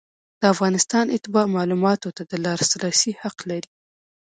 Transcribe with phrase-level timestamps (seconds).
[0.41, 3.69] د افغانستان اتباع معلوماتو ته د لاسرسي حق لري.